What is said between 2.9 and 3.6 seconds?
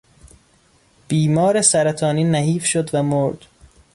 و مرد.